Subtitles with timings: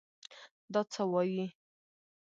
[0.73, 1.45] دا څه وايې.